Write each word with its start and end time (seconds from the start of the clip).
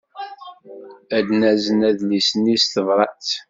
Ad 1.17 1.27
nazen 1.39 1.79
adlis-nni 1.89 2.55
s 2.63 2.65
tebṛat. 2.73 3.29